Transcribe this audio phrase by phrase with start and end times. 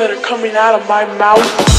[0.00, 1.69] that are coming out of my mouth.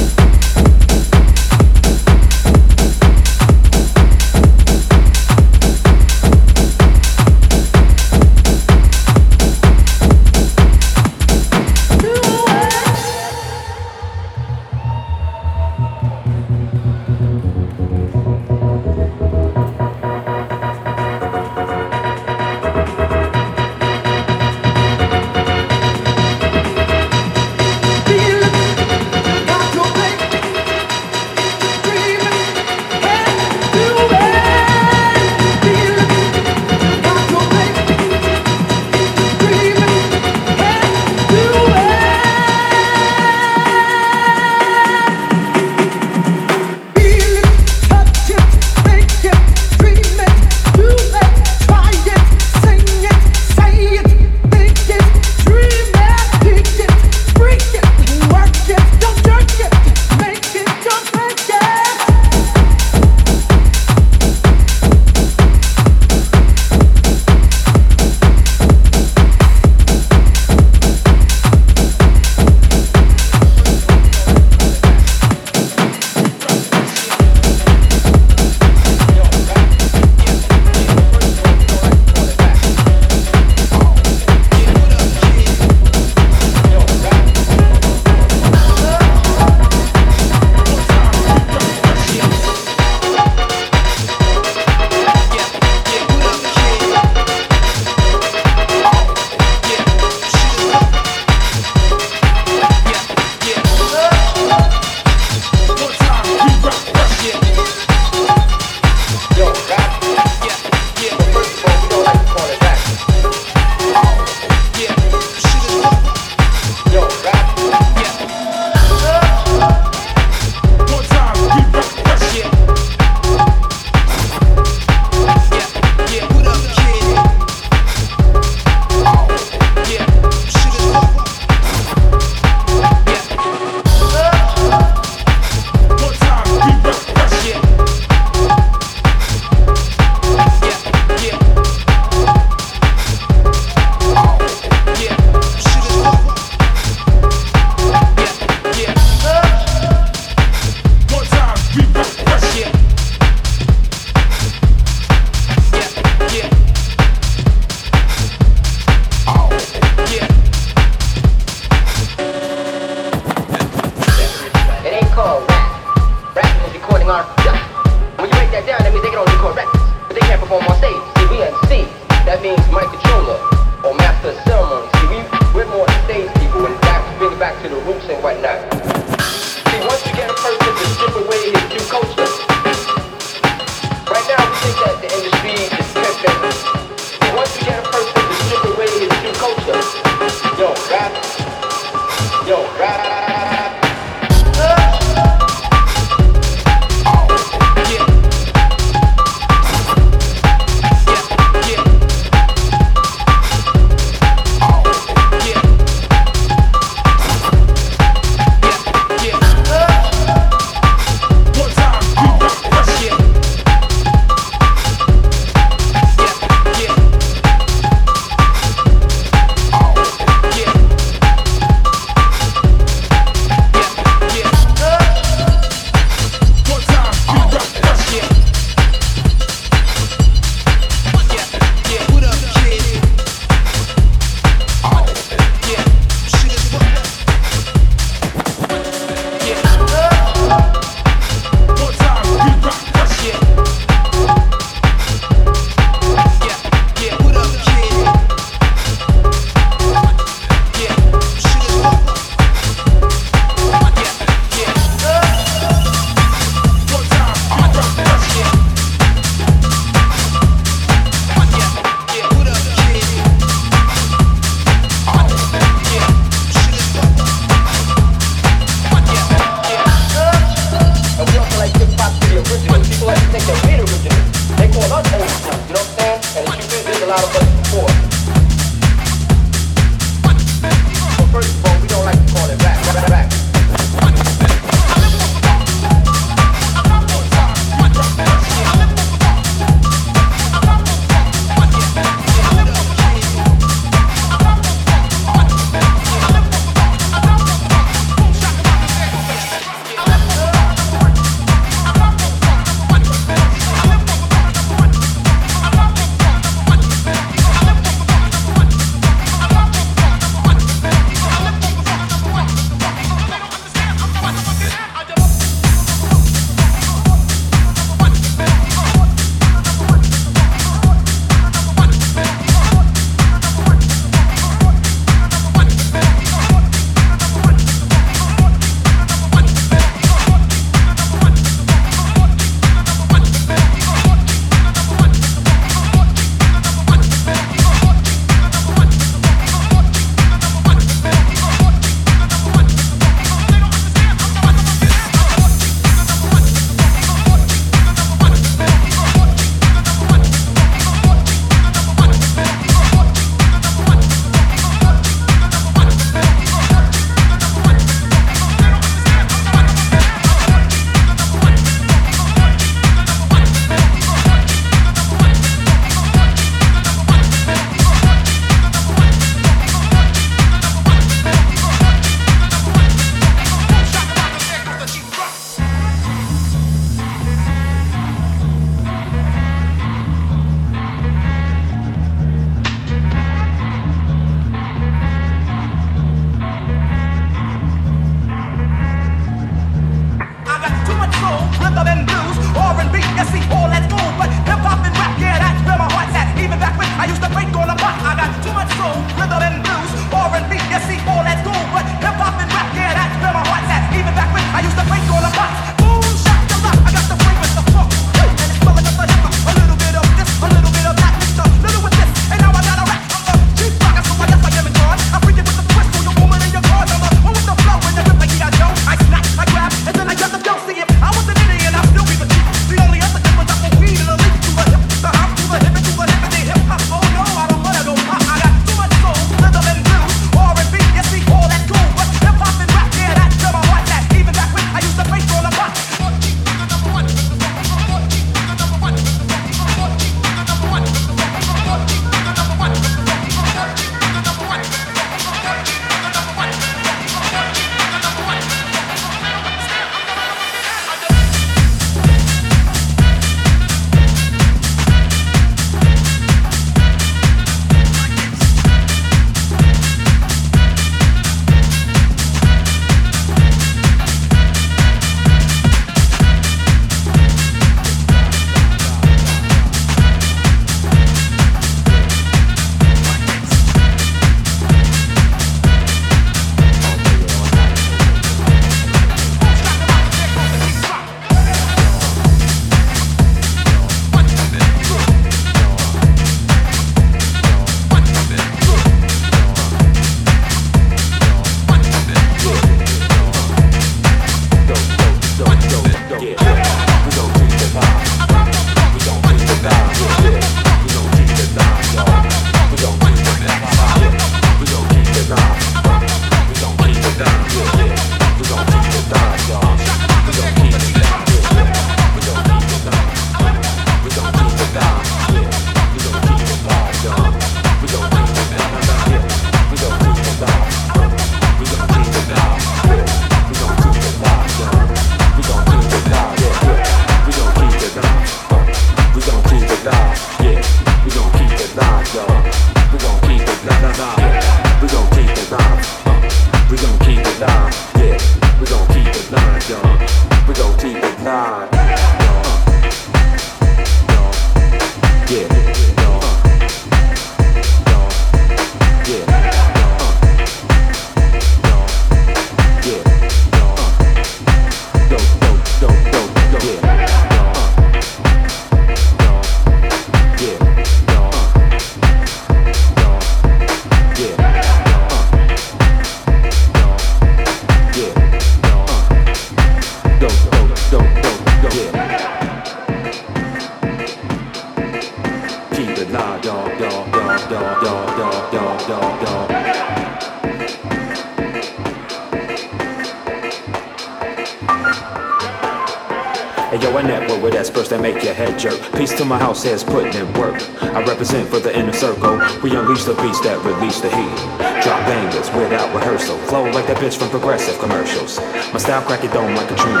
[589.60, 590.56] Says putting in work.
[590.80, 592.40] I represent for the inner circle.
[592.64, 594.36] We unleash the beast that release the heat.
[594.80, 596.40] Drop bangers without rehearsal.
[596.48, 598.40] Flow like that bitch from progressive commercials.
[598.72, 600.00] My style crack it dome like Katrina.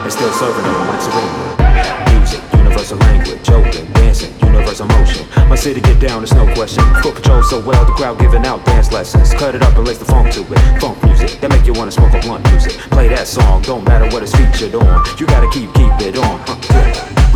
[0.00, 2.16] And still serving them like Serena.
[2.16, 5.28] Music, universal language, open, dancing, universal motion.
[5.52, 6.80] My city get down, there's no question.
[7.04, 9.36] Foot patrol so well, the crowd giving out dance lessons.
[9.36, 10.80] Cut it up and lace the funk to it.
[10.80, 12.72] Funk music, that make you wanna smoke a blunt music.
[12.88, 15.04] Play that song, don't matter what it's featured on.
[15.20, 16.40] You gotta keep, keep it on.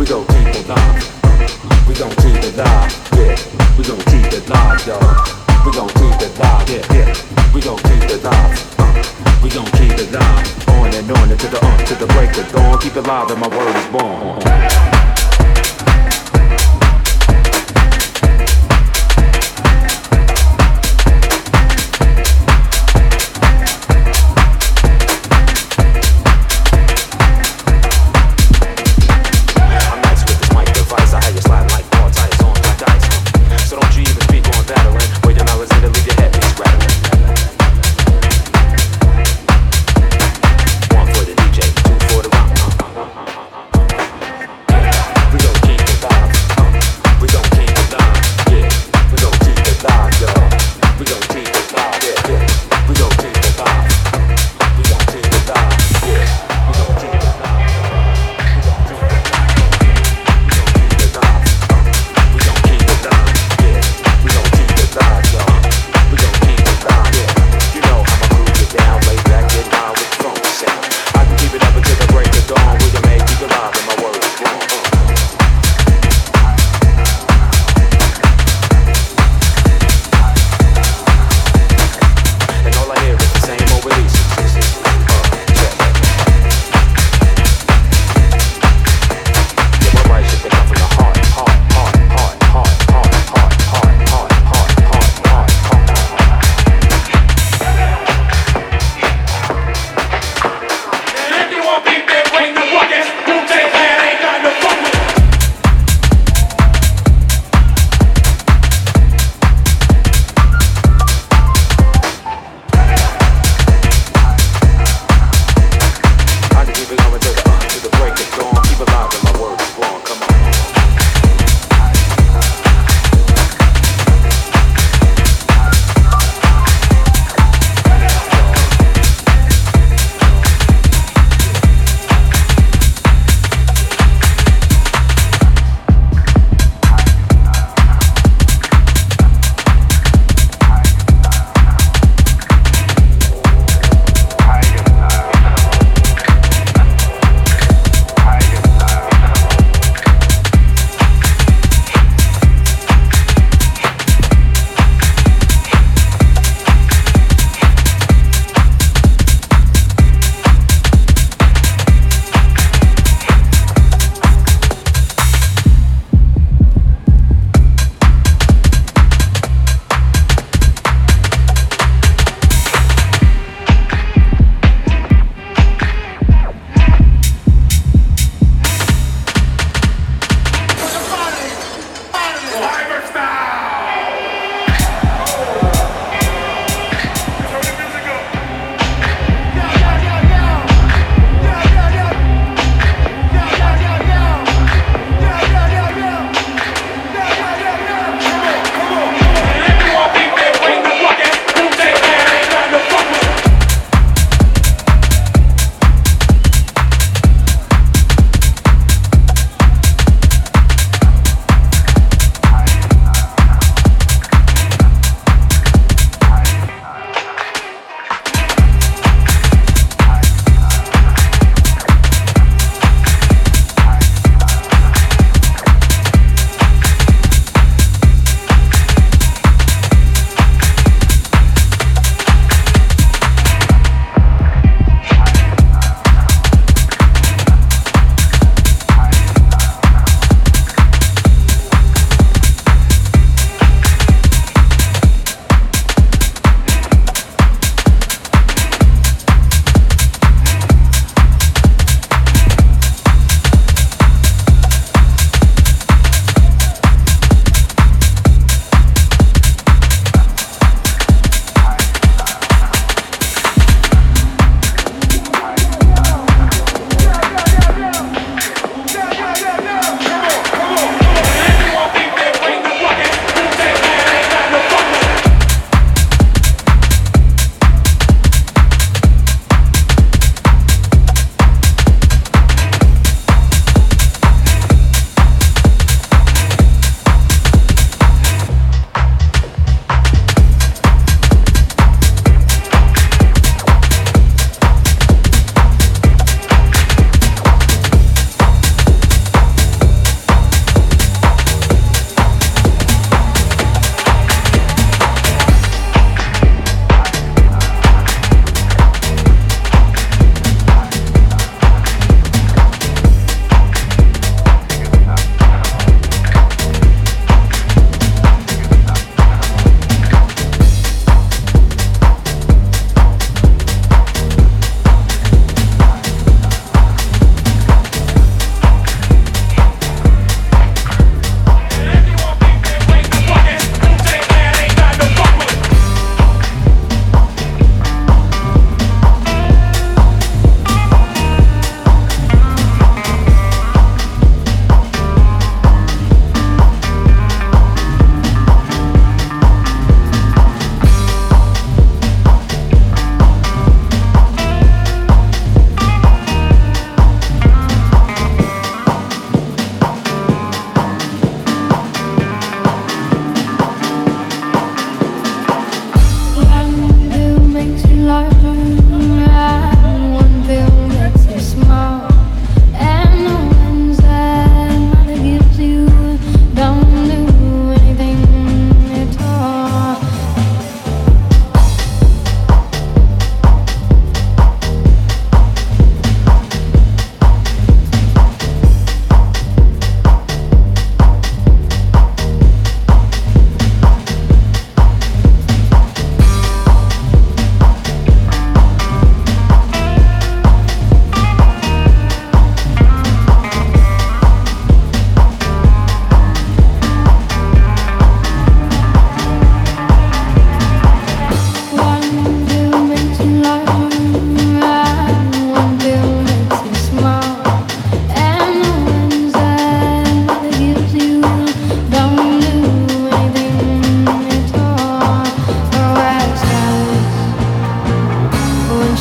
[0.01, 1.18] We go it live.
[1.89, 3.35] We gon' keep it live, yeah.
[3.75, 5.01] We gon' keep it live, y'all.
[5.65, 7.51] We gon' keep it live, yeah, yeah.
[7.51, 9.41] We gon' keep it live, uh.
[9.43, 10.69] We gon' keep it live.
[10.69, 12.79] On and on into the uh, to the break of dawn.
[12.79, 15.08] Keep it live and my word is born.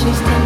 [0.09, 0.38] existence.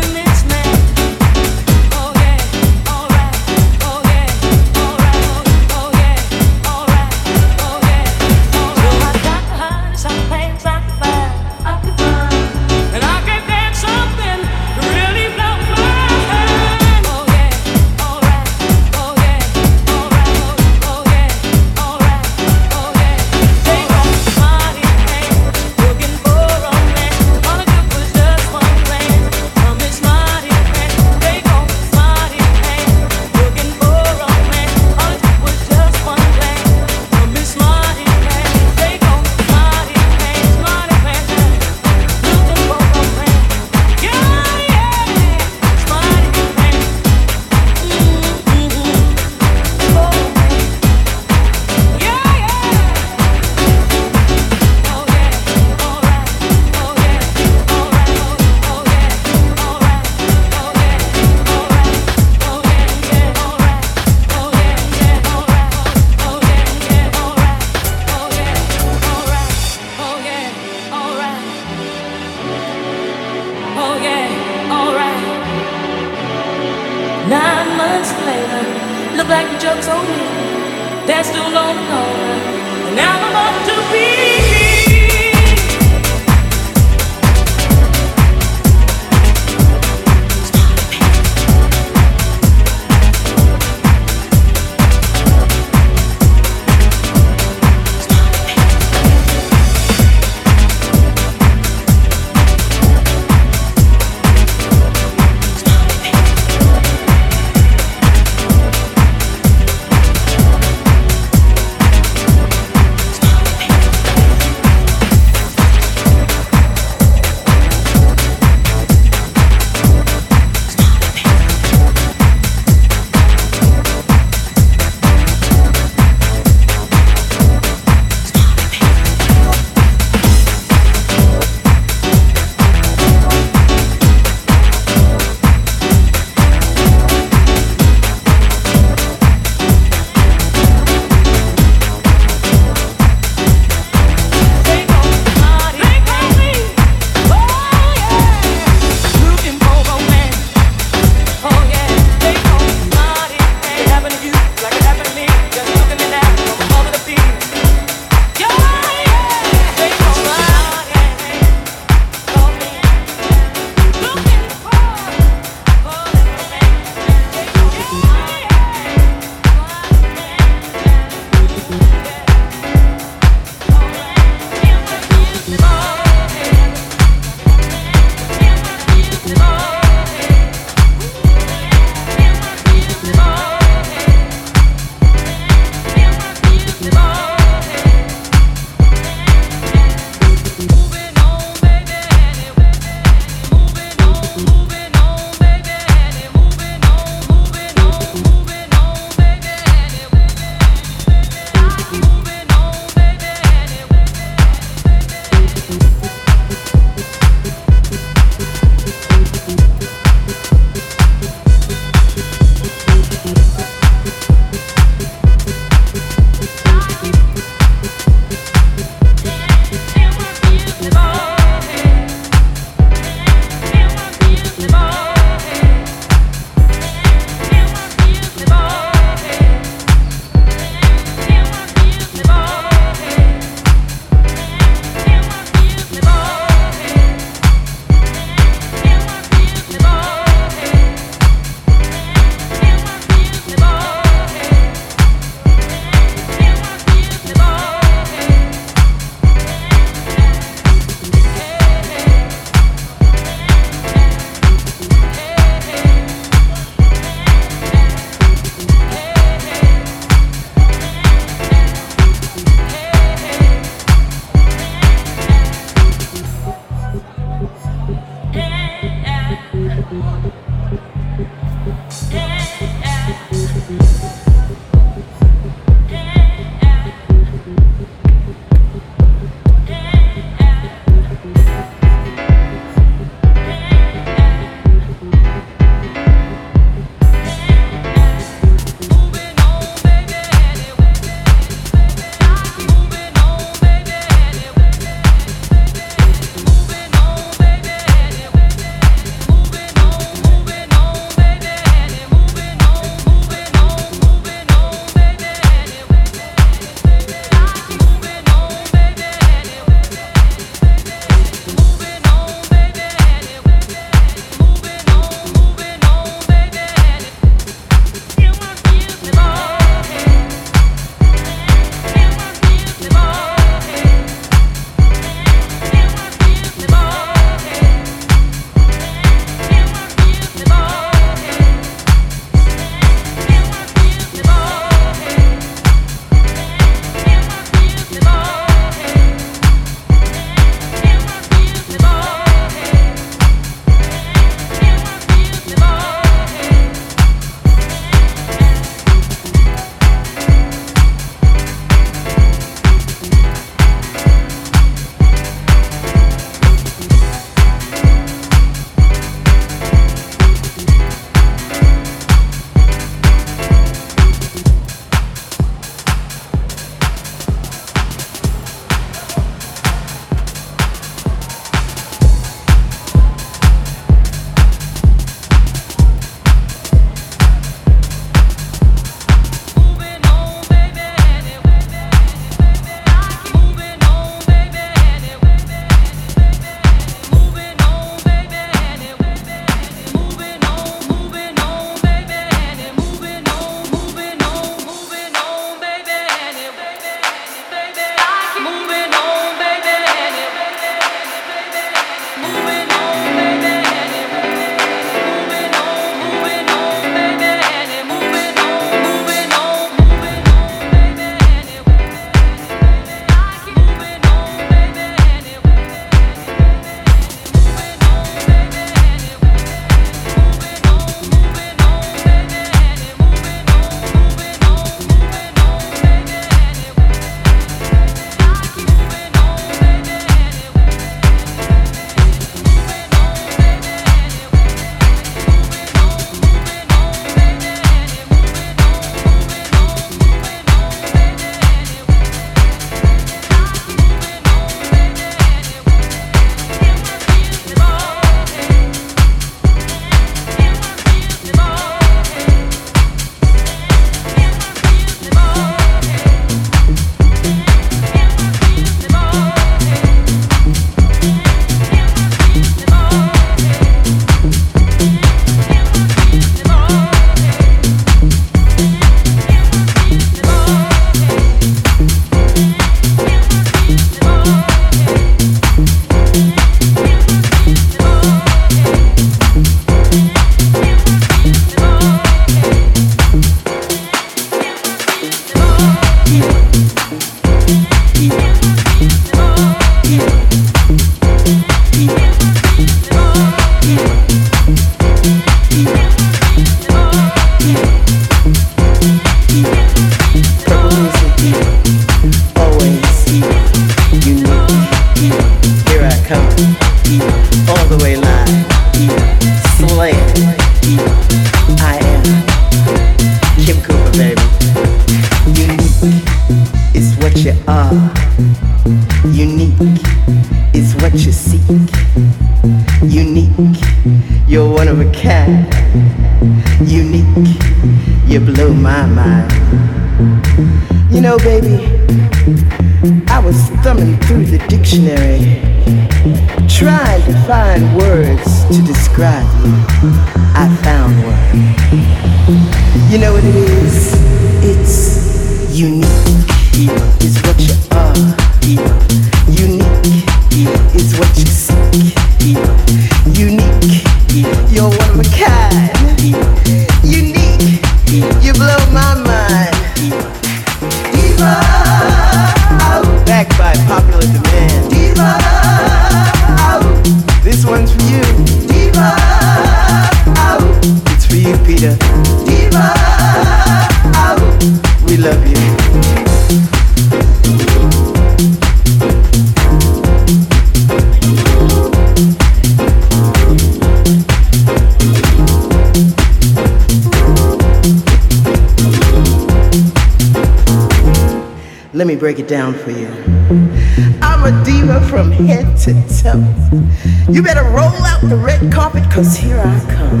[597.72, 600.00] Roll out the red carpet, cause here I come.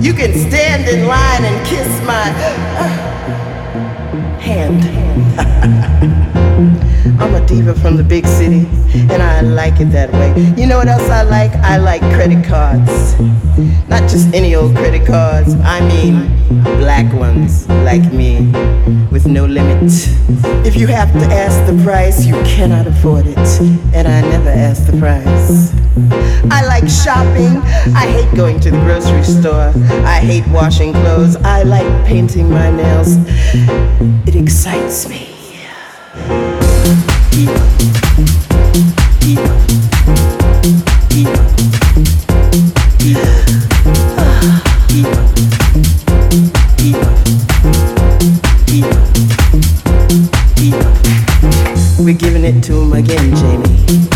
[0.00, 2.30] You can stand in line and kiss my
[2.78, 2.88] uh,
[4.38, 4.82] hand.
[7.20, 8.66] I'm a diva from the big city,
[9.10, 10.34] and I like it that way.
[10.56, 11.52] You know what else I like?
[11.56, 13.18] I like credit cards.
[13.88, 16.36] Not just any old credit cards, I mean
[16.78, 18.52] black ones like me,
[19.10, 19.92] with no limit.
[20.66, 23.38] If you have to ask the price, you cannot afford it,
[23.94, 25.72] and I never ask the price.
[26.50, 27.56] I like shopping.
[27.94, 29.72] I hate going to the grocery store.
[30.04, 31.36] I hate washing clothes.
[31.36, 33.16] I like painting my nails.
[34.26, 35.32] It excites me.
[37.36, 38.45] We're
[52.16, 54.08] giving it to him again, Jamie.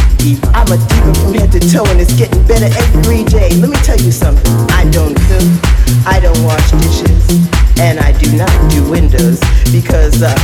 [0.54, 3.50] I'm a diva from head to toe, and it's getting better every day.
[3.56, 4.52] Let me tell you something.
[4.70, 5.48] I don't cook,
[6.06, 7.28] I don't wash dishes,
[7.78, 9.40] and I do not do windows
[9.72, 10.34] because uh,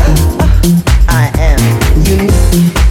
[1.09, 1.61] I am
[2.05, 2.86] unique.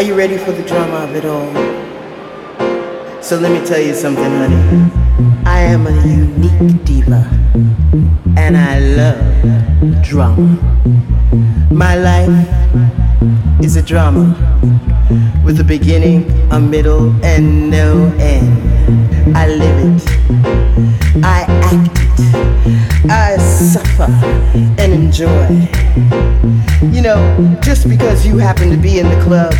[0.00, 1.52] Are you ready for the drama of it all?
[3.22, 4.90] So let me tell you something, honey.
[5.44, 7.28] I am a unique diva,
[8.34, 10.56] and I love drama.
[11.70, 12.48] My life
[13.62, 14.24] is a drama
[15.44, 19.36] with a beginning, a middle, and no end.
[19.36, 20.59] I live it.
[21.22, 22.00] I act.
[23.10, 24.10] I suffer
[24.78, 25.68] and enjoy.
[26.94, 29.52] You know, just because you happen to be in the club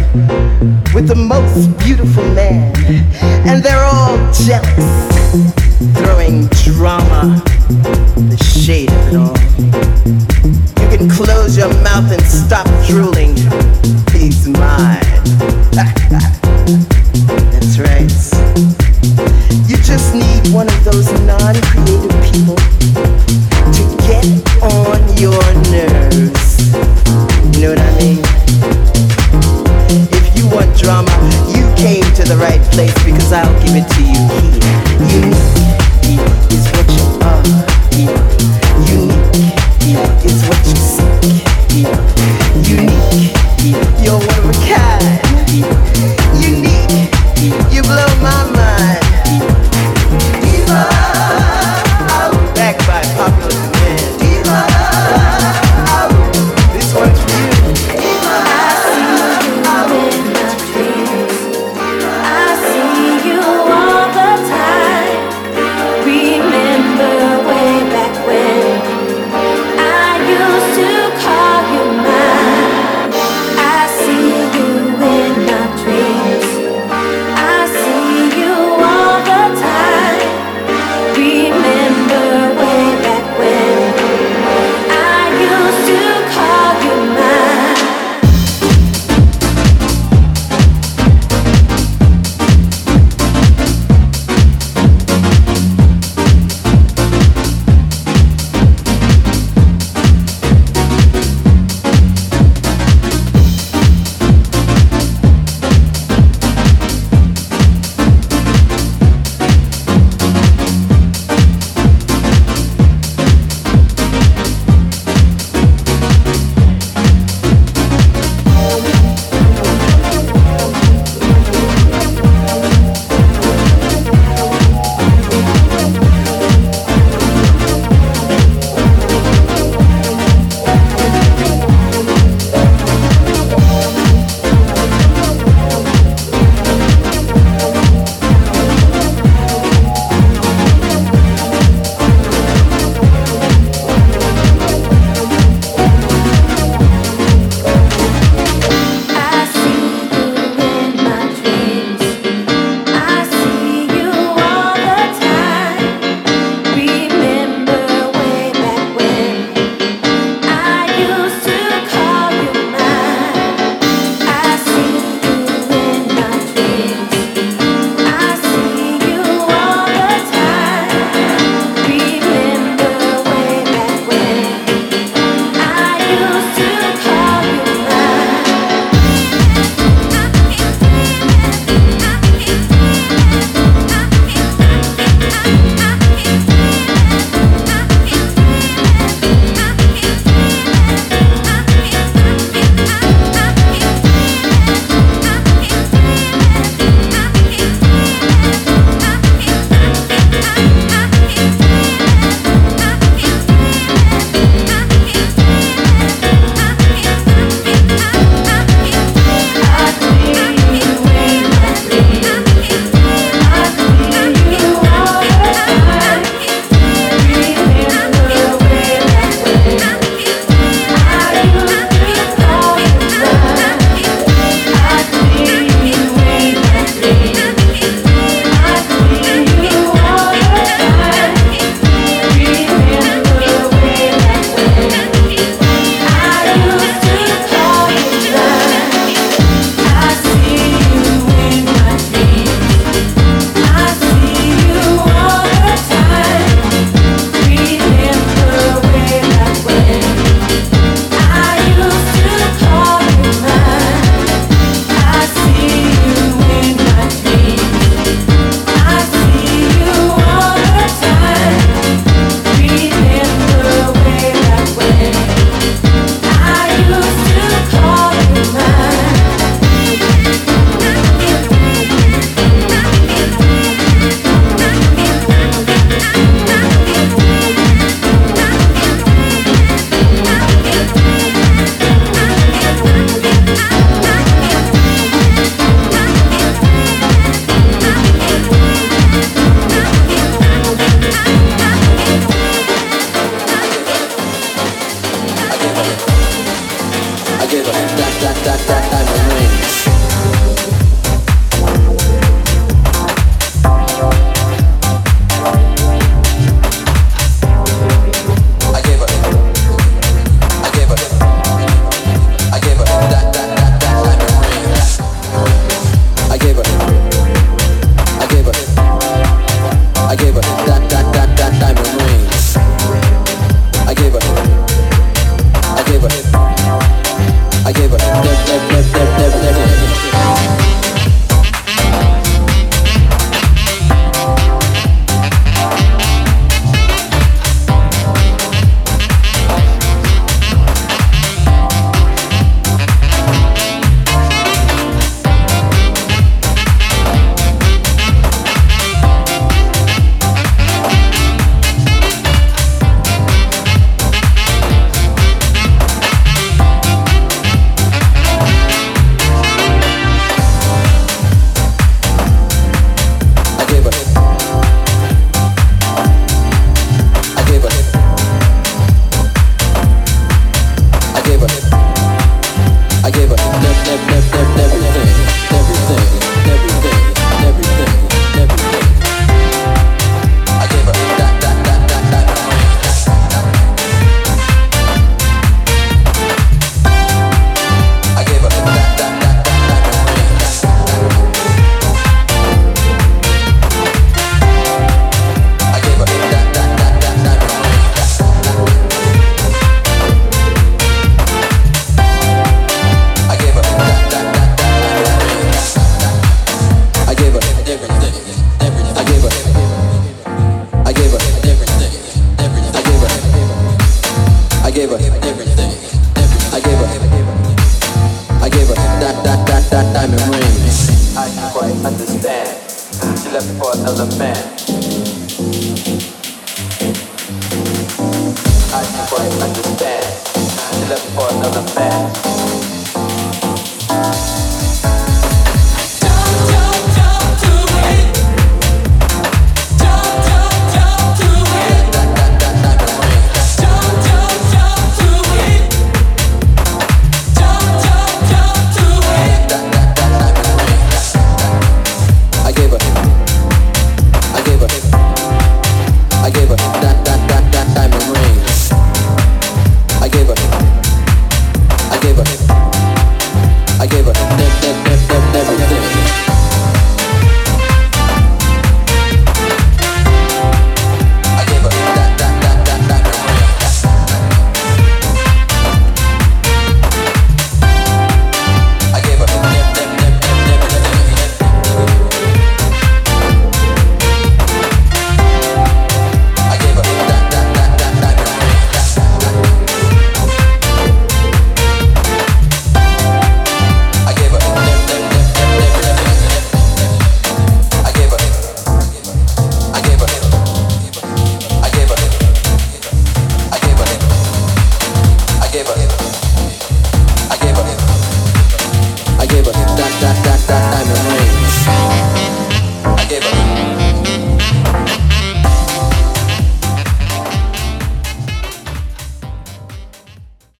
[0.95, 2.75] with the most beautiful man,
[3.47, 4.89] and they're all jealous,
[5.99, 7.43] throwing drama,
[8.17, 9.37] the shade of it all.
[10.83, 13.37] You can close your mouth and stop drooling.
[14.13, 15.20] He's mine.